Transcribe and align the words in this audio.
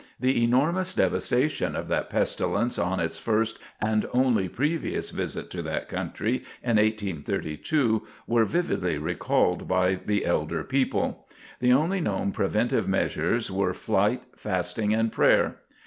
The 0.19 0.43
enormous 0.43 0.95
devastations 0.95 1.75
of 1.75 1.87
that 1.89 2.09
pestilence 2.09 2.79
on 2.79 2.99
its 2.99 3.17
first 3.19 3.59
and 3.79 4.07
only 4.13 4.49
previous 4.49 5.11
visit 5.11 5.51
to 5.51 5.61
that 5.61 5.87
country, 5.89 6.37
in 6.63 6.77
1832, 6.77 8.01
were 8.25 8.43
vividly 8.43 8.97
recalled 8.97 9.67
by 9.67 9.99
the 10.03 10.25
elder 10.25 10.63
people. 10.63 11.27
The 11.59 11.73
only 11.73 12.01
known 12.01 12.31
preventive 12.31 12.87
measures 12.87 13.51
were 13.51 13.75
"flight, 13.75 14.23
fasting, 14.35 14.91
and 14.91 15.11
prayer." 15.11 15.57